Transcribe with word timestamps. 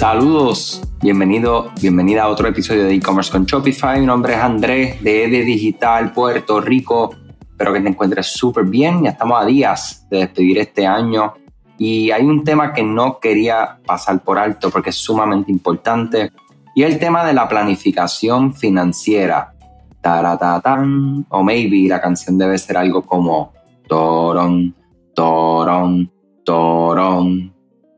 Saludos, 0.00 0.80
bienvenido, 1.02 1.72
bienvenida 1.78 2.22
a 2.22 2.28
otro 2.28 2.48
episodio 2.48 2.84
de 2.84 2.94
e-commerce 2.94 3.30
con 3.30 3.44
Shopify. 3.44 4.00
Mi 4.00 4.06
nombre 4.06 4.32
es 4.32 4.38
Andrés 4.38 5.02
de 5.02 5.24
EDE 5.24 5.44
Digital 5.44 6.10
Puerto 6.14 6.58
Rico. 6.58 7.14
Espero 7.38 7.74
que 7.74 7.80
te 7.82 7.88
encuentres 7.90 8.28
súper 8.28 8.64
bien. 8.64 9.02
Ya 9.02 9.10
estamos 9.10 9.38
a 9.38 9.44
días 9.44 10.06
de 10.08 10.20
despedir 10.20 10.56
este 10.56 10.86
año 10.86 11.34
y 11.76 12.10
hay 12.12 12.24
un 12.24 12.42
tema 12.44 12.72
que 12.72 12.82
no 12.82 13.20
quería 13.20 13.78
pasar 13.84 14.24
por 14.24 14.38
alto 14.38 14.70
porque 14.70 14.88
es 14.88 14.96
sumamente 14.96 15.52
importante 15.52 16.32
y 16.74 16.82
el 16.82 16.98
tema 16.98 17.22
de 17.26 17.34
la 17.34 17.46
planificación 17.46 18.54
financiera. 18.54 19.52
Taratatán, 20.00 21.26
o 21.28 21.42
maybe 21.42 21.86
la 21.90 22.00
canción 22.00 22.38
debe 22.38 22.56
ser 22.56 22.78
algo 22.78 23.02
como 23.02 23.52
Torón, 23.86 24.74
Torón, 25.14 26.10
Torón. 26.42 27.49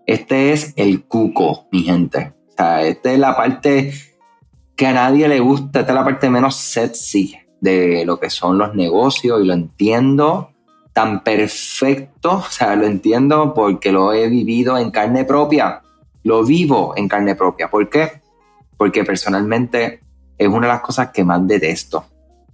Este 0.07 0.53
es 0.53 0.73
el 0.77 1.05
cuco, 1.05 1.67
mi 1.71 1.83
gente. 1.83 2.35
O 2.51 2.53
sea, 2.57 2.83
esta 2.83 3.13
es 3.13 3.19
la 3.19 3.37
parte 3.37 3.93
que 4.77 4.87
a 4.87 4.93
nadie 4.93 5.29
le 5.29 5.41
gusta, 5.41 5.81
esta 5.81 5.93
es 5.93 5.97
la 5.97 6.05
parte 6.05 6.31
menos 6.31 6.57
sexy 6.57 7.37
de 7.61 8.05
lo 8.05 8.19
que 8.19 8.31
son 8.31 8.59
los 8.59 8.75
negocios 8.75 9.41
y 9.41 9.47
lo 9.47 9.53
entiendo 9.53 10.51
tan 10.93 11.23
perfecto, 11.23 12.39
o 12.39 12.51
sea, 12.51 12.77
lo 12.77 12.87
entiendo 12.87 13.55
porque 13.55 13.93
lo 13.93 14.13
he 14.13 14.29
vivido 14.29 14.77
en 14.77 14.91
carne 14.91 15.25
propia, 15.25 15.81
lo 16.25 16.45
vivo 16.45 16.95
en 16.97 17.09
carne 17.09 17.35
propia. 17.35 17.71
¿Por 17.71 17.89
qué? 17.89 18.21
Porque 18.77 19.05
personalmente 19.05 20.01
es 20.37 20.49
una 20.49 20.67
de 20.67 20.73
las 20.73 20.83
cosas 20.83 21.11
que 21.11 21.25
más 21.25 21.47
detesto. 21.47 22.05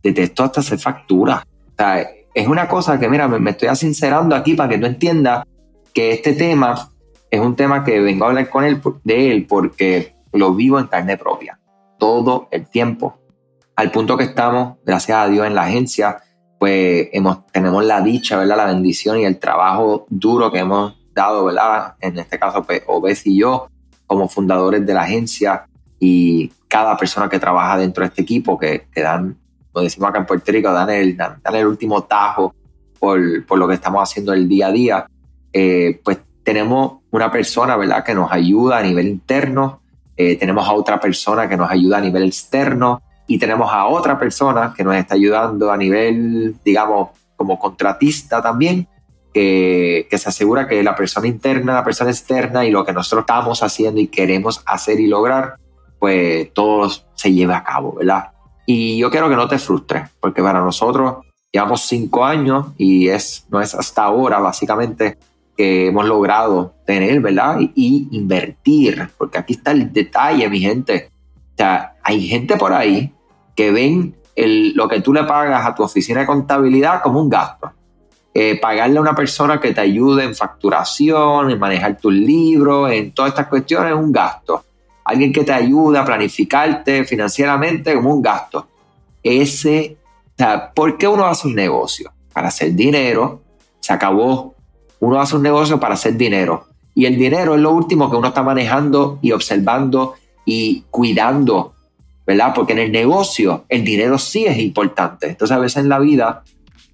Detesto 0.03 0.45
hasta 0.45 0.61
hacer 0.61 0.79
factura. 0.79 1.45
O 1.47 1.73
sea, 1.77 2.09
es 2.33 2.47
una 2.47 2.69
cosa 2.69 2.99
que, 2.99 3.09
mira, 3.09 3.27
me, 3.27 3.51
estoy 3.51 3.75
sincerando 3.75 4.37
aquí 4.37 4.55
para 4.55 4.69
que 4.69 4.79
tú 4.79 4.87
entiendas 4.87 5.45
que 5.93 6.13
este 6.13 6.35
tema 6.35 6.91
es 7.31 7.41
un 7.41 7.57
tema 7.57 7.85
que 7.85 8.01
vengo 8.01 8.25
a 8.25 8.29
hablar 8.29 8.49
con 8.49 8.65
él, 8.65 8.81
de 9.05 9.33
él 9.33 9.47
porque 9.47 10.15
lo 10.33 10.55
vivo 10.55 10.79
en 10.79 10.87
carne 10.87 11.17
propia, 11.17 11.59
todo 11.99 12.49
el 12.51 12.67
tiempo. 12.69 13.19
Al 13.77 13.91
punto 13.91 14.17
que 14.17 14.25
estamos, 14.25 14.79
gracias 14.85 15.19
a 15.19 15.29
Dios, 15.29 15.47
en 15.47 15.55
la 15.55 15.65
agencia, 15.65 16.19
pues 16.59 17.09
hemos, 17.13 17.47
tenemos 17.47 17.85
la 17.85 18.01
dicha, 18.01 18.37
¿verdad? 18.39 18.57
La 18.57 18.67
bendición 18.67 19.19
y 19.19 19.25
el 19.25 19.39
trabajo 19.39 20.07
duro 20.09 20.51
que 20.51 20.59
hemos 20.59 20.95
dado, 21.13 21.45
¿verdad? 21.45 21.95
En 22.01 22.19
este 22.19 22.39
caso, 22.39 22.65
pues 22.65 22.83
Obes 22.87 23.27
y 23.27 23.39
yo, 23.39 23.69
como 24.07 24.29
fundadores 24.29 24.85
de 24.85 24.95
la 24.95 25.03
agencia 25.03 25.67
y 26.01 26.49
cada 26.67 26.97
persona 26.97 27.29
que 27.29 27.39
trabaja 27.39 27.79
dentro 27.79 28.03
de 28.03 28.09
este 28.09 28.23
equipo, 28.23 28.59
que, 28.59 28.87
que 28.93 29.03
dan, 29.03 29.37
como 29.73 29.85
decimos 29.85 30.09
acá 30.09 30.19
en 30.19 30.27
Puerto 30.27 30.51
Rico, 30.51 30.73
dan 30.73 30.91
el, 30.91 31.17
dan, 31.17 31.41
el 31.53 31.67
último 31.67 32.05
tajo 32.05 32.55
por, 32.99 33.47
por, 33.47 33.59
lo 33.59 33.69
que 33.69 33.75
estamos 33.75 34.03
haciendo 34.03 34.33
el 34.33 34.49
día 34.49 34.69
a 34.69 34.73
día, 34.73 35.07
eh, 35.53 36.01
pues 36.05 36.19
tenemos 36.43 36.98
una 37.11 37.31
persona, 37.31 37.77
¿verdad? 37.77 38.05
Que 38.05 38.15
nos 38.15 38.31
ayuda 38.31 38.79
a 38.79 38.83
nivel 38.83 39.09
interno, 39.09 39.81
eh, 40.17 40.37
tenemos 40.37 40.69
a 40.69 40.73
otra 40.73 41.01
persona 41.01 41.49
que 41.49 41.57
nos 41.57 41.71
ayuda 41.71 41.99
a 41.99 42.01
nivel 42.01 42.25
externo, 42.25 43.03
y 43.29 43.39
tenemos 43.39 43.71
a 43.71 43.87
otra 43.87 44.19
persona 44.19 44.75
que 44.75 44.83
nos 44.83 44.97
está 44.97 45.15
ayudando 45.15 45.71
a 45.71 45.77
nivel, 45.77 46.57
digamos, 46.65 47.11
como 47.37 47.59
contratista 47.59 48.43
también, 48.43 48.89
que, 49.33 50.09
se 50.11 50.29
asegura 50.29 50.67
que 50.67 50.83
la 50.83 50.97
persona 50.97 51.29
interna, 51.29 51.75
la 51.75 51.85
persona 51.85 52.11
externa 52.11 52.65
y 52.65 52.71
lo 52.71 52.85
que 52.85 52.93
nosotros 52.95 53.23
estamos 53.23 53.63
haciendo 53.63 54.01
y 54.01 54.09
queremos 54.09 54.63
hacer 54.65 54.99
y 54.99 55.07
lograr, 55.07 55.57
pues 55.99 56.53
todo 56.55 56.91
se 57.15 57.33
lleve 57.33 57.55
a 57.55 57.63
cabo, 57.63 57.97
¿verdad? 57.97 58.31
Y 58.65 58.97
yo 58.97 59.11
quiero 59.11 59.29
que 59.29 59.37
no 59.37 59.47
te 59.47 59.59
frustres, 59.59 60.09
porque 60.21 60.43
para 60.43 60.61
nosotros 60.61 61.27
llevamos 61.53 61.83
cinco 61.83 62.25
años 62.25 62.69
y 62.79 63.09
es, 63.09 63.47
no 63.51 63.61
es 63.61 63.75
hasta 63.75 64.05
ahora 64.05 64.39
básicamente 64.41 65.19
que 65.59 65.89
hemos 65.89 66.07
logrado 66.07 66.77
tener, 66.87 67.21
¿verdad? 67.21 67.59
Y, 67.75 68.07
invertir, 68.13 69.11
porque 69.19 69.39
aquí 69.39 69.55
está 69.55 69.73
el 69.73 69.93
detalle, 69.93 70.49
mi 70.49 70.61
gente. 70.61 71.11
O 71.35 71.57
sea, 71.57 71.97
hay 72.05 72.29
gente 72.29 72.57
por 72.57 72.73
ahí 72.73 73.13
que 73.57 73.73
ven 73.73 74.15
lo 74.37 74.87
que 74.87 75.01
tú 75.01 75.13
le 75.13 75.25
pagas 75.25 75.67
a 75.67 75.75
tu 75.75 75.83
oficina 75.83 76.21
de 76.21 76.27
contabilidad 76.27 77.03
como 77.03 77.21
un 77.21 77.29
gasto. 77.29 77.73
Eh, 78.33 78.57
pagarle 78.61 78.99
a 78.99 79.01
una 79.01 79.17
persona 79.17 79.59
que 79.59 79.75
te 79.75 79.81
ayude 79.81 80.23
en 80.23 80.37
facturación, 80.37 81.51
en 81.51 81.59
manejar 81.59 81.99
tus 81.99 82.13
libros, 82.13 82.93
en 82.93 83.11
todas 83.11 83.31
estas 83.33 83.49
cuestiones 83.49 83.91
es 83.91 83.99
un 83.99 84.13
gasto. 84.13 84.65
Alguien 85.03 85.33
que 85.33 85.43
te 85.43 85.53
ayude 85.53 85.99
a 85.99 86.05
planificarte 86.05 87.05
financieramente 87.05 87.97
como 87.97 88.15
un 88.15 88.23
gasto. 88.23 88.69
Ese, 89.25 89.97
o 90.25 90.35
sea, 90.37 90.73
¿por 90.73 90.97
qué 90.97 91.09
uno 91.09 91.27
hace 91.27 91.49
un 91.49 91.57
negocio? 91.57 92.13
Para 92.33 92.47
hacer 92.47 92.75
dinero, 92.75 93.43
se 93.81 93.93
acabó. 93.93 94.55
Uno 95.01 95.21
hace 95.21 95.37
un 95.37 95.43
negocio 95.43 95.79
para 95.79 95.95
hacer 95.95 96.17
dinero. 96.17 96.67
Y 96.95 97.07
el 97.07 97.17
dinero 97.17 97.55
es 97.55 97.61
lo 97.61 97.73
último 97.73 98.11
que 98.11 98.17
uno 98.17 98.29
está 98.29 98.43
manejando 98.43 99.19
y 99.23 99.33
observando 99.33 100.15
y 100.45 100.85
cuidando 100.91 101.75
¿verdad? 102.29 102.53
Porque 102.55 102.75
en 102.75 102.81
el 102.81 102.93
negocio 102.93 103.65
el 103.71 103.83
dinero 103.83 104.19
sí 104.19 104.45
es 104.45 104.59
importante. 104.59 105.29
Entonces 105.31 105.57
a 105.57 105.59
veces 105.59 105.79
en 105.79 105.89
la 105.89 105.99
vida 105.99 106.45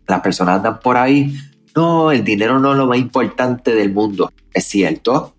las 0.07 0.21
personas 0.21 0.59
andan 0.59 0.79
por 0.79 0.97
ahí, 0.97 1.35
no, 1.75 2.13
el 2.13 2.23
dinero 2.23 2.61
no 2.61 2.71
es 2.71 2.79
lo 2.79 2.87
más 2.87 2.99
importante 2.99 3.75
del 3.75 3.93
mundo. 3.93 4.33
Es 4.53 4.67
cierto, 4.67 5.35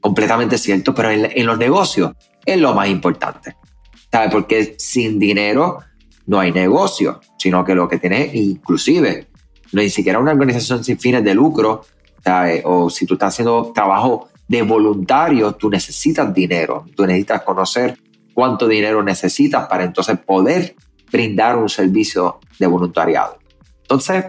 completamente 0.00 0.58
cierto, 0.58 0.92
pero 0.92 1.12
en, 1.12 1.46
los 1.46 1.58
negocios 1.58 2.10
es 2.44 2.60
lo 2.60 2.74
más 2.74 2.88
importante. 2.88 3.54
¿Sabes? 4.10 4.32
Porque 4.32 4.74
sin 4.78 5.16
dinero 5.16 5.78
no 6.26 6.40
hay 6.40 6.50
negocio, 6.50 7.20
sino 7.38 7.64
que 7.64 7.76
lo 7.76 7.88
que 7.88 7.98
tiene, 7.98 8.28
inclusive, 8.34 9.28
no 9.70 9.80
ni 9.80 9.90
siquiera 9.90 10.18
una 10.18 10.32
organización 10.32 10.82
sin 10.82 10.98
fines 10.98 11.22
de 11.22 11.34
lucro, 11.34 11.82
¿sabes? 12.26 12.62
o 12.64 12.90
si 12.90 13.06
tú 13.06 13.14
estás 13.14 13.34
haciendo 13.34 13.70
trabajo 13.72 14.28
de 14.48 14.62
voluntario, 14.62 15.52
tú 15.52 15.70
necesitas 15.70 16.34
dinero, 16.34 16.84
tú 16.96 17.06
necesitas 17.06 17.42
conocer 17.42 17.96
cuánto 18.34 18.66
dinero 18.66 19.00
necesitas 19.00 19.68
para 19.68 19.84
entonces 19.84 20.18
poder 20.18 20.74
brindar 21.12 21.56
un 21.56 21.68
servicio 21.68 22.40
de 22.58 22.66
voluntariado. 22.66 23.38
Entonces, 23.82 24.24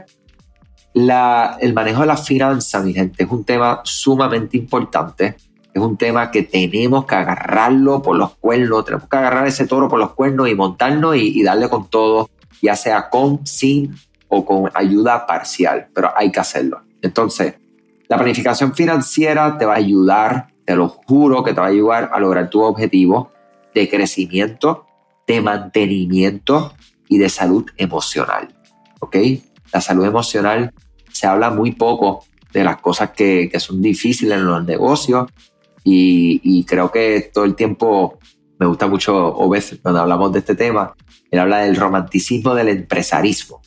el 0.94 1.74
manejo 1.74 2.02
de 2.02 2.08
la 2.08 2.18
finanza, 2.18 2.82
mi 2.82 2.94
gente, 2.94 3.24
es 3.24 3.32
un 3.32 3.44
tema 3.44 3.82
sumamente 3.84 4.58
importante. 4.58 5.36
Es 5.74 5.82
un 5.82 5.98
tema 5.98 6.30
que 6.30 6.44
tenemos 6.44 7.06
que 7.06 7.16
agarrarlo 7.16 8.04
por 8.04 8.16
los 8.16 8.36
cuernos, 8.36 8.86
tenemos 8.86 9.08
que 9.10 9.18
agarrar 9.18 9.48
ese 9.48 9.66
toro 9.66 9.88
por 9.88 10.00
los 10.00 10.14
cuernos 10.14 10.50
y 10.50 10.56
montarnos 10.56 11.16
y, 11.16 11.40
y 11.40 11.44
darle 11.44 11.68
con 11.68 11.88
todo, 11.90 12.30
ya 12.62 12.76
sea 12.76 13.10
con, 13.10 13.46
sin 13.46 13.96
o 14.28 14.46
con 14.46 14.72
ayuda 14.76 15.26
parcial, 15.26 15.88
pero 15.94 16.12
hay 16.16 16.32
que 16.32 16.40
hacerlo. 16.40 16.82
Entonces, 17.02 17.56
la 18.10 18.18
planificación 18.18 18.74
financiera 18.74 19.58
te 19.58 19.66
va 19.66 19.74
a 19.74 19.78
ayudar, 19.78 20.48
te 20.66 20.76
lo 20.76 20.88
juro 20.88 21.44
que 21.44 21.54
te 21.54 21.60
va 21.60 21.68
a 21.68 21.70
ayudar 21.70 22.10
a 22.14 22.20
lograr 22.20 22.50
tu 22.50 22.62
objetivo 22.62 23.32
de 23.74 23.90
crecimiento, 23.90 24.86
de 25.28 25.42
mantenimiento 25.42 26.74
y 27.10 27.18
de 27.18 27.30
salud 27.30 27.66
emocional. 27.78 28.56
¿Ok? 29.00 29.18
La 29.74 29.82
salud 29.82 30.06
emocional 30.06 30.74
se 31.12 31.28
habla 31.28 31.50
muy 31.50 31.74
poco 31.74 32.24
de 32.54 32.64
las 32.64 32.78
cosas 32.78 33.12
que, 33.12 33.52
son 33.60 33.82
difíciles 33.82 34.38
en 34.38 34.46
los 34.46 34.64
negocios 34.66 35.28
y, 35.84 36.64
creo 36.66 36.92
que 36.92 37.30
todo 37.34 37.46
el 37.46 37.56
tiempo 37.56 38.20
me 38.60 38.66
gusta 38.66 38.88
mucho 38.88 39.16
Obed 39.16 39.64
cuando 39.82 40.02
hablamos 40.02 40.32
de 40.34 40.40
este 40.40 40.56
tema. 40.56 40.94
Él 41.30 41.40
habla 41.40 41.60
del 41.60 41.76
romanticismo 41.76 42.56
del 42.56 42.70
empresarismo. 42.70 43.62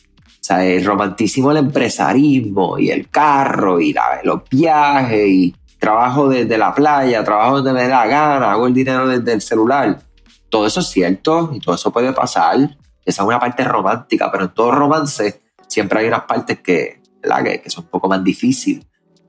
El 0.51 0.85
romanticismo 0.85 1.51
del 1.51 1.67
empresarismo 1.67 2.79
y 2.79 2.91
el 2.91 3.09
carro 3.09 3.81
y 3.81 3.95
los 4.25 4.49
viajes 4.51 5.29
y 5.29 5.55
trabajo 5.79 6.29
desde 6.29 6.59
la 6.59 6.75
playa, 6.75 7.25
trabajo 7.25 7.57
donde 7.57 7.73
me 7.73 7.89
da 7.89 8.05
la 8.05 8.07
gana, 8.07 8.53
hago 8.53 8.67
el 8.67 8.75
dinero 8.75 9.09
desde 9.09 9.33
el 9.33 9.41
celular. 9.41 10.01
Todo 10.49 10.67
eso 10.67 10.81
es 10.81 10.89
cierto 10.89 11.51
y 11.55 11.61
todo 11.61 11.75
eso 11.75 11.93
puede 11.93 12.13
pasar. 12.13 12.57
Esa 13.05 13.23
es 13.23 13.27
una 13.27 13.41
parte 13.41 13.65
romántica, 13.65 14.31
pero 14.31 14.45
en 14.45 14.51
todo 14.51 14.73
romance 14.73 15.41
siempre 15.67 16.01
hay 16.01 16.09
unas 16.09 16.25
partes 16.25 16.61
que, 16.61 17.01
que, 17.23 17.71
son 17.71 17.85
un 17.85 17.91
poco 17.91 18.09
más 18.09 18.23
difíciles. 18.23 18.87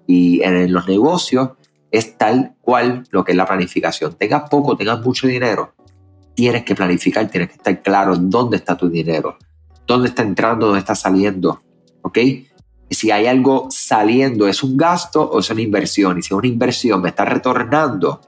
Y 0.07 0.41
en 0.43 0.73
los 0.73 0.87
negocios 0.87 1.51
es 1.89 2.17
tal 2.17 2.55
cual 2.61 3.05
lo 3.11 3.23
que 3.23 3.31
es 3.31 3.37
la 3.37 3.45
planificación. 3.45 4.15
Tengas 4.15 4.49
poco, 4.49 4.75
tengas 4.75 5.01
mucho 5.01 5.27
dinero, 5.27 5.73
tienes 6.35 6.63
que 6.63 6.75
planificar, 6.75 7.27
tienes 7.29 7.49
que 7.49 7.55
estar 7.55 7.81
claro 7.81 8.15
dónde 8.17 8.57
está 8.57 8.75
tu 8.75 8.89
dinero, 8.89 9.37
dónde 9.93 10.09
está 10.09 10.23
entrando, 10.23 10.67
dónde 10.67 10.79
está 10.79 10.95
saliendo. 10.95 11.61
¿Ok? 12.01 12.17
si 12.91 13.09
hay 13.09 13.25
algo 13.25 13.67
saliendo, 13.69 14.47
¿es 14.47 14.63
un 14.63 14.75
gasto 14.75 15.23
o 15.23 15.39
es 15.39 15.49
una 15.49 15.61
inversión? 15.61 16.19
Y 16.19 16.21
si 16.21 16.27
es 16.27 16.31
una 16.33 16.47
inversión 16.47 17.01
me 17.01 17.09
está 17.09 17.23
retornando 17.23 18.19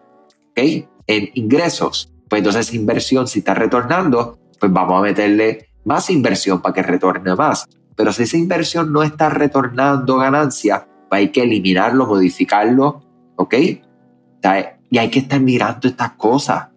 ¿okay? 0.52 0.88
en 1.06 1.30
ingresos, 1.34 2.12
pues 2.30 2.40
entonces 2.40 2.74
inversión, 2.74 3.28
si 3.28 3.40
está 3.40 3.54
retornando, 3.54 4.40
pues 4.60 4.72
vamos 4.72 5.00
a 5.00 5.02
meterle 5.02 5.68
más 5.84 6.10
inversión 6.10 6.62
para 6.62 6.74
que 6.74 6.82
retorne 6.82 7.36
más. 7.36 7.68
Pero 7.96 8.14
si 8.14 8.24
esa 8.24 8.38
inversión 8.38 8.92
no 8.94 9.04
está 9.04 9.30
retornando 9.30 10.18
ganancia, 10.18 10.88
pues 11.10 11.20
hay 11.20 11.30
que 11.30 11.44
eliminarlo, 11.44 12.08
modificarlo, 12.08 13.02
¿ok? 13.36 13.54
Y 14.90 14.98
hay 14.98 15.10
que 15.10 15.20
estar 15.20 15.40
mirando 15.42 15.88
estas 15.88 16.12
cosas. 16.14 16.70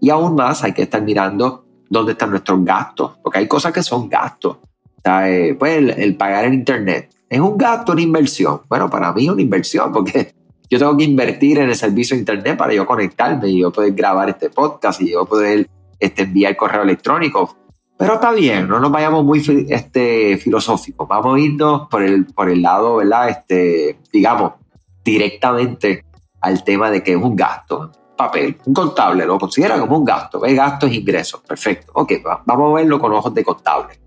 Y 0.00 0.10
aún 0.10 0.34
más 0.34 0.64
hay 0.64 0.72
que 0.72 0.82
estar 0.82 1.02
mirando 1.02 1.63
dónde 1.94 2.12
están 2.12 2.30
nuestros 2.30 2.64
gastos, 2.64 3.12
porque 3.22 3.38
hay 3.38 3.48
cosas 3.48 3.72
que 3.72 3.82
son 3.82 4.08
gastos. 4.08 4.58
Pues 5.02 5.76
el, 5.76 5.90
el 5.90 6.16
pagar 6.16 6.46
el 6.46 6.54
internet, 6.54 7.14
¿Es 7.34 7.40
un 7.40 7.58
gasto 7.58 7.90
o 7.90 7.94
una 7.94 8.02
inversión? 8.02 8.60
Bueno, 8.68 8.88
para 8.88 9.12
mí 9.12 9.24
es 9.24 9.30
una 9.32 9.42
inversión 9.42 9.92
porque 9.92 10.34
yo 10.70 10.78
tengo 10.78 10.96
que 10.96 11.02
invertir 11.02 11.58
en 11.58 11.68
el 11.68 11.74
servicio 11.74 12.14
de 12.14 12.20
internet 12.20 12.56
para 12.56 12.72
yo 12.72 12.86
conectarme 12.86 13.48
y 13.48 13.60
yo 13.60 13.72
poder 13.72 13.92
grabar 13.92 14.28
este 14.28 14.50
podcast 14.50 15.00
y 15.02 15.10
yo 15.10 15.24
poder 15.24 15.68
este, 15.98 16.22
enviar 16.22 16.56
correo 16.56 16.82
electrónico. 16.82 17.56
Pero 17.98 18.14
está 18.14 18.30
bien, 18.30 18.68
no 18.68 18.78
nos 18.78 18.92
vayamos 18.92 19.24
muy 19.24 19.42
este, 19.68 20.36
filosóficos, 20.36 21.08
vamos 21.08 21.36
a 21.36 21.40
irnos 21.40 21.88
por 21.88 22.02
el, 22.02 22.26
por 22.26 22.48
el 22.48 22.62
lado, 22.62 22.96
¿verdad? 22.96 23.28
Este, 23.28 23.98
digamos, 24.12 24.52
directamente 25.04 26.04
al 26.40 26.62
tema 26.62 26.92
de 26.92 27.02
que 27.02 27.14
es 27.14 27.18
un 27.20 27.34
gasto. 27.34 27.90
Papel, 28.16 28.56
un 28.64 28.74
contable 28.74 29.26
lo 29.26 29.38
considera 29.38 29.78
como 29.78 29.98
un 29.98 30.04
gasto, 30.04 30.40
ve 30.40 30.54
gastos 30.54 30.92
ingresos, 30.92 31.40
perfecto. 31.40 31.92
Ok, 31.94 32.12
vamos 32.46 32.72
a 32.72 32.74
verlo 32.76 32.98
con 32.98 33.12
ojos 33.12 33.34
de 33.34 33.44
contable. 33.44 33.98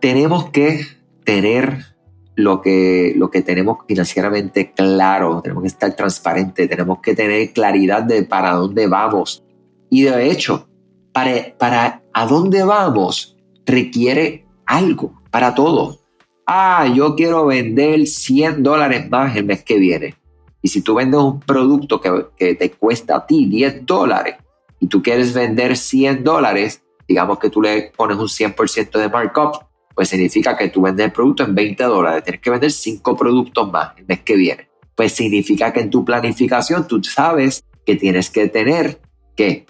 Tenemos 0.00 0.50
que 0.50 0.84
tener 1.24 1.92
lo 2.34 2.60
que, 2.60 3.12
lo 3.16 3.30
que 3.30 3.42
tenemos 3.42 3.78
financieramente 3.86 4.72
claro, 4.72 5.40
tenemos 5.42 5.62
que 5.62 5.68
estar 5.68 5.94
transparentes, 5.94 6.68
tenemos 6.68 6.98
que 7.00 7.14
tener 7.14 7.52
claridad 7.52 8.02
de 8.02 8.24
para 8.24 8.52
dónde 8.52 8.86
vamos. 8.86 9.44
Y 9.90 10.02
de 10.02 10.30
hecho, 10.30 10.68
para, 11.12 11.56
para 11.58 12.02
a 12.12 12.26
dónde 12.26 12.64
vamos 12.64 13.36
requiere 13.66 14.46
algo 14.66 15.22
para 15.30 15.54
todo. 15.54 15.98
Ah, 16.46 16.86
yo 16.92 17.14
quiero 17.14 17.46
vender 17.46 18.06
100 18.06 18.62
dólares 18.62 19.08
más 19.08 19.36
el 19.36 19.44
mes 19.44 19.62
que 19.62 19.78
viene. 19.78 20.14
Y 20.62 20.68
si 20.68 20.82
tú 20.82 20.94
vendes 20.94 21.20
un 21.20 21.40
producto 21.40 22.00
que, 22.00 22.54
te 22.54 22.70
cuesta 22.70 23.16
a 23.16 23.26
ti 23.26 23.46
10 23.46 23.84
dólares 23.84 24.36
y 24.78 24.86
tú 24.86 25.02
quieres 25.02 25.34
vender 25.34 25.76
100 25.76 26.22
dólares, 26.22 26.82
digamos 27.06 27.38
que 27.38 27.50
tú 27.50 27.60
le 27.60 27.92
pones 27.96 28.16
un 28.16 28.28
100% 28.28 28.98
de 28.98 29.08
markup, 29.08 29.56
pues 29.94 30.08
significa 30.08 30.56
que 30.56 30.68
tú 30.68 30.82
vendes 30.82 31.06
el 31.06 31.12
producto 31.12 31.42
en 31.42 31.54
20 31.54 31.84
dólares, 31.84 32.24
tienes 32.24 32.40
que 32.40 32.50
vender 32.50 32.70
5 32.70 33.16
productos 33.16 33.70
más 33.70 33.92
el 33.98 34.06
mes 34.06 34.20
que 34.20 34.36
viene. 34.36 34.68
Pues 34.94 35.12
significa 35.12 35.72
que 35.72 35.80
en 35.80 35.90
tu 35.90 36.04
planificación 36.04 36.86
tú 36.86 37.02
sabes 37.02 37.64
que 37.84 37.96
tienes 37.96 38.30
que 38.30 38.48
tener 38.48 39.00
que 39.36 39.66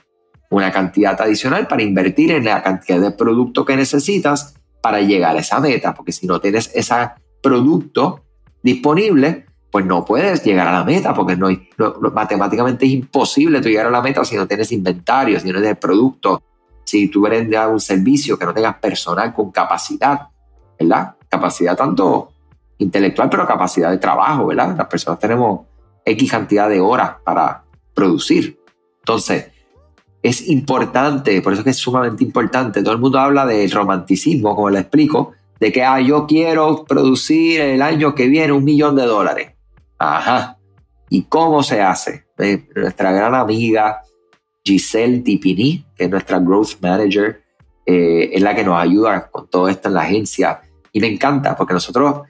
una 0.51 0.71
cantidad 0.71 1.19
adicional 1.21 1.67
para 1.67 1.83
invertir 1.83 2.31
en 2.33 2.45
la 2.45 2.63
cantidad 2.63 3.01
de 3.01 3.13
producto 3.13 3.65
que 3.65 3.75
necesitas 3.75 4.55
para 4.83 5.01
llegar 5.01 5.37
a 5.37 5.41
esa 5.41 5.61
meta, 5.61 5.95
porque 5.95 6.13
si 6.13 6.27
no 6.27 6.41
tienes 6.41 6.71
ese 6.75 6.95
producto 7.41 8.25
disponible, 8.63 9.47
pues 9.73 9.87
no 9.87 10.05
puedes 10.05 10.45
llegar 10.45 10.69
a 10.69 10.73
la 10.73 10.85
meta, 10.85 11.15
porque 11.15 11.35
no, 11.35 11.49
matemáticamente 12.13 12.85
es 12.85 12.93
imposible 12.93 13.59
tú 13.63 13.71
llegar 13.71 13.87
a 13.87 13.91
la 13.91 14.03
meta 14.03 14.23
si 14.23 14.37
no 14.37 14.47
tienes 14.47 14.71
inventario, 14.71 15.41
si 15.41 15.51
no 15.51 15.61
tienes 15.61 15.79
producto, 15.79 16.43
si 16.85 17.09
tú 17.09 17.23
vendes 17.23 17.59
un 17.67 17.81
servicio 17.81 18.39
que 18.39 18.45
no 18.45 18.53
tengas 18.53 18.77
personal 18.77 19.33
con 19.33 19.51
capacidad, 19.51 20.29
¿verdad? 20.79 21.15
Capacidad 21.27 21.75
tanto 21.75 22.33
intelectual, 22.77 23.31
pero 23.31 23.47
capacidad 23.47 23.91
de 23.91 23.97
trabajo, 23.97 24.49
¿verdad? 24.49 24.77
Las 24.77 24.89
personas 24.89 25.19
tenemos 25.19 25.61
X 26.05 26.31
cantidad 26.31 26.69
de 26.69 26.79
horas 26.79 27.15
para 27.25 27.65
producir. 27.95 28.61
Entonces, 28.99 29.53
es 30.23 30.51
importante, 30.51 31.41
por 31.41 31.55
eso 31.55 31.61
es 31.61 31.65
que 31.65 31.71
es 31.71 31.79
sumamente 31.79 32.23
importante. 32.23 32.83
Todo 32.83 32.93
el 32.93 33.01
mundo 33.01 33.19
habla 33.19 33.47
del 33.47 33.71
romanticismo, 33.71 34.55
como 34.55 34.69
le 34.69 34.81
explico, 34.81 35.33
de 35.59 35.73
que 35.73 35.83
ah, 35.83 35.99
yo 35.99 36.27
quiero 36.27 36.85
producir 36.85 37.59
el 37.59 37.81
año 37.81 38.15
que 38.15 38.27
viene 38.27 38.53
un 38.53 38.65
millón 38.65 38.97
de 38.97 39.07
dólares. 39.07 39.52
Ajá. 40.03 40.59
¿Y 41.11 41.23
cómo 41.25 41.63
se 41.63 41.81
hace? 41.81 42.25
Nuestra 42.75 43.13
gran 43.13 43.37
amiga 43.37 44.03
Giselle 44.65 45.21
Dipini, 45.21 45.87
que 45.95 46.05
es 46.05 46.11
nuestra 46.11 46.41
Growth 46.41 46.81
Manager, 46.81 47.41
eh, 47.87 48.31
es 48.33 48.43
la 48.43 48.53
que 48.55 48.65
nos 48.65 48.81
ayuda 48.81 49.31
con 49.31 49.47
todo 49.49 49.69
esto 49.69 49.89
en 49.89 49.95
la 49.95 50.01
agencia. 50.01 50.61
Y 50.91 51.01
me 51.01 51.07
encanta 51.07 51.55
porque 51.55 51.75
nosotros, 51.75 52.23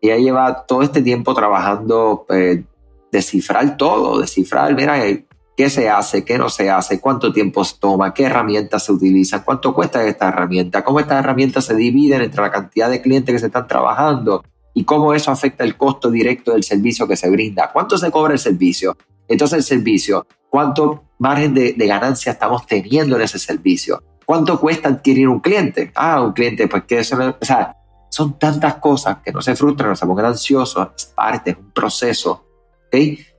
ella 0.00 0.16
lleva 0.16 0.66
todo 0.66 0.82
este 0.82 1.02
tiempo 1.02 1.32
trabajando, 1.32 2.26
eh, 2.30 2.64
descifrar 3.12 3.76
todo, 3.76 4.20
descifrar, 4.20 4.74
mira, 4.74 5.06
eh, 5.06 5.24
qué 5.56 5.70
se 5.70 5.88
hace, 5.88 6.24
qué 6.24 6.36
no 6.36 6.48
se 6.48 6.68
hace, 6.68 7.00
cuánto 7.00 7.32
tiempo 7.32 7.64
se 7.64 7.78
toma, 7.78 8.12
qué 8.12 8.24
herramientas 8.24 8.84
se 8.84 8.92
utilizan, 8.92 9.42
cuánto 9.44 9.72
cuesta 9.72 10.04
esta 10.04 10.28
herramienta, 10.30 10.82
cómo 10.82 10.98
estas 10.98 11.20
herramientas 11.20 11.64
se 11.64 11.76
dividen 11.76 12.22
entre 12.22 12.42
la 12.42 12.50
cantidad 12.50 12.90
de 12.90 13.00
clientes 13.00 13.32
que 13.32 13.38
se 13.38 13.46
están 13.46 13.68
trabajando 13.68 14.42
y 14.74 14.84
cómo 14.84 15.14
eso 15.14 15.30
afecta 15.30 15.64
el 15.64 15.76
costo 15.76 16.10
directo 16.10 16.52
del 16.52 16.62
servicio 16.62 17.06
que 17.08 17.16
se 17.16 17.28
brinda, 17.30 17.70
cuánto 17.72 17.98
se 17.98 18.10
cobra 18.10 18.32
el 18.32 18.38
servicio. 18.38 18.96
Entonces 19.28 19.58
el 19.58 19.64
servicio, 19.64 20.26
cuánto 20.48 21.04
margen 21.18 21.54
de, 21.54 21.72
ganancia 21.72 22.32
estamos 22.32 22.66
teniendo 22.66 23.16
en 23.16 23.22
ese 23.22 23.38
servicio. 23.38 24.02
¿Cuánto 24.24 24.60
cuesta 24.60 24.88
adquirir 24.88 25.28
un 25.28 25.40
cliente? 25.40 25.90
Ah, 25.94 26.22
un 26.22 26.32
cliente, 26.32 26.68
pues 26.68 26.84
que 26.84 27.00
eso 27.00 27.16
o 27.16 27.44
sea, 27.44 27.76
son 28.10 28.38
tantas 28.38 28.76
cosas 28.76 29.18
que 29.24 29.32
no 29.32 29.42
se 29.42 29.56
frustran, 29.56 29.90
no 29.90 29.96
se 29.96 30.06
pongan 30.06 30.26
ansiosos, 30.26 30.88
es 30.96 31.06
parte, 31.06 31.50
es 31.50 31.56
un 31.56 31.70
proceso, 31.72 32.44
¿ok? 32.86 32.96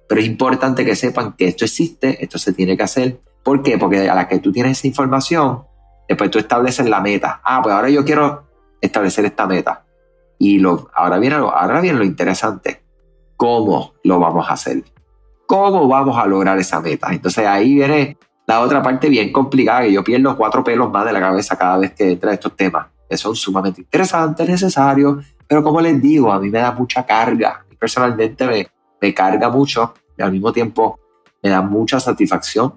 Pero 0.07 0.21
es 0.21 0.27
importante 0.27 0.83
que 0.83 0.95
sepan 0.95 1.33
que 1.33 1.47
esto 1.47 1.65
existe, 1.65 2.23
esto 2.23 2.37
se 2.37 2.53
tiene 2.53 2.75
que 2.75 2.83
hacer. 2.83 3.21
¿Por 3.43 3.63
qué? 3.63 3.77
Porque 3.77 4.09
a 4.09 4.15
la 4.15 4.27
que 4.27 4.39
tú 4.39 4.51
tienes 4.51 4.77
esa 4.77 4.87
información, 4.87 5.63
después 6.07 6.29
tú 6.29 6.39
estableces 6.39 6.87
la 6.89 6.99
meta. 6.99 7.41
Ah, 7.43 7.61
pues 7.63 7.73
ahora 7.73 7.89
yo 7.89 8.03
quiero 8.03 8.47
establecer 8.81 9.25
esta 9.25 9.47
meta. 9.47 9.85
Y 10.43 10.57
lo, 10.57 10.89
ahora, 10.95 11.19
viene 11.19 11.35
ahora 11.35 11.81
viene 11.81 11.99
lo 11.99 12.03
interesante. 12.03 12.81
¿Cómo 13.37 13.93
lo 14.03 14.19
vamos 14.19 14.49
a 14.49 14.53
hacer? 14.53 14.83
¿Cómo 15.45 15.87
vamos 15.87 16.17
a 16.17 16.25
lograr 16.25 16.57
esa 16.57 16.81
meta? 16.81 17.09
Entonces 17.11 17.45
ahí 17.45 17.75
viene 17.75 18.17
la 18.47 18.59
otra 18.59 18.81
parte 18.81 19.07
bien 19.07 19.31
complicada, 19.31 19.83
que 19.83 19.91
yo 19.91 20.03
pierdo 20.03 20.35
cuatro 20.35 20.63
pelos 20.63 20.89
más 20.89 21.05
de 21.05 21.13
la 21.13 21.19
cabeza 21.19 21.55
cada 21.55 21.77
vez 21.77 21.93
que 21.93 22.13
entra 22.13 22.33
estos 22.33 22.55
temas, 22.55 22.87
que 23.07 23.17
son 23.17 23.35
sumamente 23.35 23.81
interesantes, 23.81 24.49
necesarios, 24.49 25.23
pero 25.47 25.61
como 25.61 25.79
les 25.79 26.01
digo, 26.01 26.33
a 26.33 26.39
mí 26.39 26.49
me 26.49 26.57
da 26.57 26.71
mucha 26.71 27.05
carga. 27.05 27.63
Personalmente 27.77 28.47
me, 28.47 28.67
me 28.99 29.13
carga 29.13 29.47
mucho 29.47 29.93
y 30.17 30.23
al 30.23 30.31
mismo 30.31 30.51
tiempo 30.51 30.99
me 31.43 31.51
da 31.51 31.61
mucha 31.61 31.99
satisfacción 31.99 32.73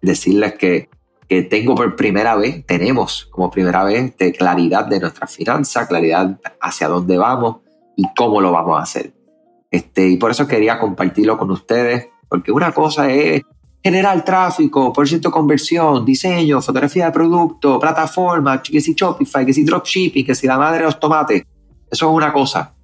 decirles 0.00 0.54
que, 0.54 0.88
que 1.30 1.44
tengo 1.44 1.76
por 1.76 1.94
primera 1.94 2.34
vez, 2.34 2.66
tenemos 2.66 3.28
como 3.30 3.52
primera 3.52 3.84
vez 3.84 4.16
de 4.16 4.32
claridad 4.32 4.86
de 4.86 4.98
nuestra 4.98 5.28
finanzas, 5.28 5.86
claridad 5.86 6.40
hacia 6.60 6.88
dónde 6.88 7.16
vamos 7.16 7.58
y 7.96 8.04
cómo 8.16 8.40
lo 8.40 8.50
vamos 8.50 8.80
a 8.80 8.82
hacer. 8.82 9.14
Este, 9.70 10.08
y 10.08 10.16
por 10.16 10.32
eso 10.32 10.48
quería 10.48 10.76
compartirlo 10.80 11.38
con 11.38 11.52
ustedes, 11.52 12.08
porque 12.28 12.50
una 12.50 12.72
cosa 12.72 13.08
es 13.12 13.42
generar 13.80 14.24
tráfico, 14.24 14.92
por 14.92 15.06
cierto, 15.06 15.30
conversión, 15.30 16.04
diseño, 16.04 16.60
fotografía 16.60 17.06
de 17.06 17.12
producto, 17.12 17.78
plataforma, 17.78 18.60
que 18.60 18.80
si 18.80 18.94
Shopify, 18.94 19.46
que 19.46 19.52
si 19.52 19.62
dropshipping, 19.62 20.26
que 20.26 20.34
si 20.34 20.48
la 20.48 20.58
madre 20.58 20.78
de 20.78 20.86
los 20.86 20.98
tomates. 20.98 21.44
Eso 21.88 22.10
es 22.10 22.12
una 22.12 22.32
cosa. 22.32 22.74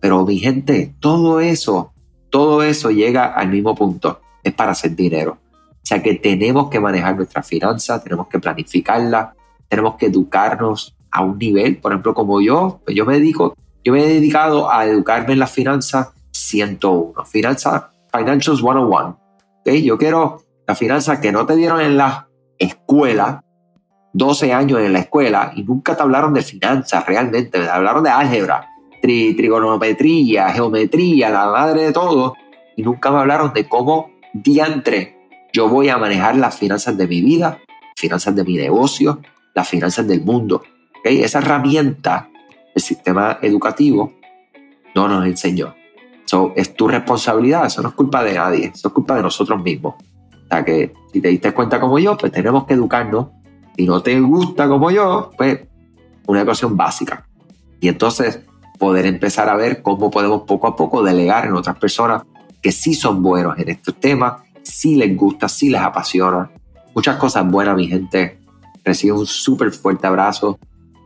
Pero 0.00 0.26
mi 0.26 0.38
gente, 0.38 0.92
todo 0.98 1.38
eso, 1.38 1.92
todo 2.30 2.64
eso 2.64 2.90
llega 2.90 3.26
al 3.26 3.46
mismo 3.46 3.76
punto. 3.76 4.20
Es 4.42 4.52
para 4.54 4.72
hacer 4.72 4.96
dinero. 4.96 5.38
O 5.82 5.86
sea 5.86 6.02
que 6.02 6.14
tenemos 6.14 6.70
que 6.70 6.78
manejar 6.78 7.16
nuestras 7.16 7.46
finanzas, 7.46 8.02
tenemos 8.04 8.28
que 8.28 8.38
planificarla, 8.38 9.34
tenemos 9.68 9.96
que 9.96 10.06
educarnos 10.06 10.94
a 11.10 11.22
un 11.22 11.38
nivel, 11.38 11.78
por 11.78 11.92
ejemplo, 11.92 12.14
como 12.14 12.40
yo, 12.40 12.80
pues 12.84 12.96
yo 12.96 13.04
me 13.04 13.14
dedico, 13.14 13.56
yo 13.84 13.92
me 13.92 14.04
he 14.04 14.08
dedicado 14.08 14.70
a 14.70 14.86
educarme 14.86 15.32
en 15.32 15.40
las 15.40 15.50
finanzas 15.50 16.10
101. 16.30 17.24
Finanzas, 17.24 17.84
Financials 18.12 18.60
101. 18.60 19.18
¿Okay? 19.60 19.82
Yo 19.82 19.98
quiero 19.98 20.42
la 20.66 20.74
finanza 20.74 21.20
que 21.20 21.32
no 21.32 21.46
te 21.46 21.56
dieron 21.56 21.80
en 21.80 21.96
la 21.96 22.28
escuela, 22.58 23.44
12 24.12 24.52
años 24.52 24.80
en 24.80 24.92
la 24.92 25.00
escuela, 25.00 25.52
y 25.56 25.64
nunca 25.64 25.96
te 25.96 26.02
hablaron 26.02 26.32
de 26.32 26.42
finanzas 26.42 27.04
realmente, 27.06 27.58
te 27.58 27.68
hablaron 27.68 28.04
de 28.04 28.10
álgebra, 28.10 28.68
trigonometría, 29.00 30.50
geometría, 30.50 31.30
la 31.30 31.46
madre 31.46 31.82
de 31.82 31.92
todo, 31.92 32.34
y 32.76 32.82
nunca 32.82 33.10
me 33.10 33.18
hablaron 33.18 33.52
de 33.52 33.68
cómo 33.68 34.10
diantre 34.32 35.21
yo 35.52 35.68
voy 35.68 35.88
a 35.88 35.98
manejar 35.98 36.36
las 36.36 36.56
finanzas 36.56 36.96
de 36.96 37.06
mi 37.06 37.20
vida, 37.20 37.60
finanzas 37.96 38.34
de 38.34 38.44
mi 38.44 38.56
negocio, 38.56 39.20
las 39.54 39.68
finanzas 39.68 40.06
del 40.06 40.22
mundo. 40.22 40.62
¿Okay? 41.00 41.22
Esa 41.22 41.38
herramienta 41.38 42.28
el 42.74 42.80
sistema 42.82 43.38
educativo 43.42 44.14
no 44.94 45.08
nos 45.08 45.26
enseñó 45.26 45.74
es 46.56 46.74
tu 46.74 46.88
responsabilidad, 46.88 47.66
eso 47.66 47.82
no 47.82 47.88
es 47.88 47.94
culpa 47.94 48.22
de 48.24 48.34
nadie, 48.34 48.72
eso 48.74 48.88
es 48.88 48.94
culpa 48.94 49.16
de 49.16 49.22
nosotros 49.22 49.62
mismos. 49.62 49.94
O 49.96 50.48
sea 50.48 50.64
que 50.64 50.94
si 51.12 51.20
te 51.20 51.28
diste 51.28 51.52
cuenta 51.52 51.80
como 51.80 51.98
yo, 51.98 52.16
pues 52.16 52.32
tenemos 52.32 52.64
que 52.64 52.74
educarnos. 52.74 53.28
Y 53.76 53.86
no 53.86 54.02
te 54.02 54.18
gusta 54.20 54.68
como 54.68 54.90
yo, 54.90 55.30
pues 55.36 55.60
una 56.26 56.40
educación 56.40 56.76
básica. 56.76 57.26
Y 57.80 57.88
entonces 57.88 58.40
poder 58.78 59.06
empezar 59.06 59.48
a 59.48 59.56
ver 59.56 59.82
cómo 59.82 60.10
podemos 60.10 60.42
poco 60.42 60.66
a 60.66 60.76
poco 60.76 61.02
delegar 61.02 61.46
en 61.46 61.54
otras 61.54 61.78
personas 61.78 62.22
que 62.60 62.72
sí 62.72 62.94
son 62.94 63.22
buenos 63.22 63.58
en 63.58 63.68
estos 63.70 63.98
temas, 63.98 64.42
sí 64.62 64.96
les 64.96 65.16
gusta, 65.16 65.48
sí 65.48 65.70
les 65.70 65.80
apasiona. 65.80 66.50
Muchas 66.94 67.16
cosas 67.16 67.48
buenas, 67.48 67.76
mi 67.76 67.88
gente. 67.88 68.38
Recibo 68.84 69.20
un 69.20 69.26
súper 69.26 69.70
fuerte 69.70 70.06
abrazo 70.06 70.58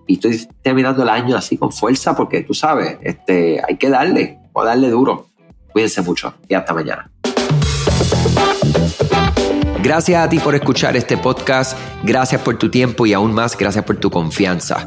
y 0.06 0.14
estoy 0.14 0.48
terminando 0.62 1.02
el 1.02 1.08
año 1.08 1.36
así 1.36 1.56
con 1.56 1.72
fuerza 1.72 2.16
porque 2.16 2.42
tú 2.42 2.54
sabes, 2.54 2.98
este, 3.02 3.60
hay 3.66 3.76
que 3.76 3.90
darle, 3.90 4.38
o 4.52 4.64
darle 4.64 4.88
duro. 4.90 5.26
Cuídense 5.72 6.02
mucho 6.02 6.34
y 6.48 6.54
hasta 6.54 6.72
mañana. 6.72 7.10
Gracias 9.82 10.24
a 10.24 10.28
ti 10.28 10.38
por 10.38 10.54
escuchar 10.54 10.96
este 10.96 11.16
podcast, 11.16 11.78
gracias 12.02 12.40
por 12.40 12.58
tu 12.58 12.70
tiempo 12.70 13.06
y 13.06 13.12
aún 13.12 13.32
más 13.32 13.56
gracias 13.56 13.84
por 13.84 13.96
tu 13.96 14.10
confianza. 14.10 14.86